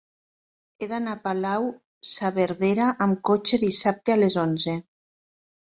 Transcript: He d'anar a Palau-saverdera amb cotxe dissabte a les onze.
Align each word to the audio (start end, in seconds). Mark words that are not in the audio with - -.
He 0.79 0.87
d'anar 0.93 1.13
a 1.17 1.21
Palau-saverdera 1.27 2.89
amb 3.09 3.21
cotxe 3.33 3.63
dissabte 3.67 4.17
a 4.17 4.19
les 4.25 4.41
onze. 4.49 4.77